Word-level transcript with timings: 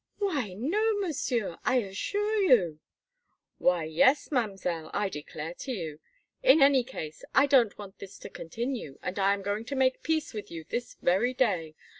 "Why, 0.17 0.53
no, 0.55 0.97
Monsieur, 0.97 1.59
I 1.63 1.75
assure 1.75 2.37
you!" 2.41 2.79
"Why, 3.59 3.83
yes, 3.83 4.31
Mam'zelle, 4.31 4.89
I 4.95 5.09
declare 5.09 5.53
to 5.59 5.71
you! 5.71 5.99
In 6.41 6.59
any 6.63 6.83
case, 6.83 7.23
I 7.35 7.45
don't 7.45 7.77
want 7.77 7.99
this 7.99 8.17
to 8.17 8.29
continue, 8.31 8.97
and 9.03 9.19
I 9.19 9.35
am 9.35 9.43
going 9.43 9.63
to 9.65 9.75
make 9.75 10.01
peace 10.01 10.33
with 10.33 10.49
you 10.49 10.65
this 10.67 10.95
very 11.03 11.35
day. 11.35 11.75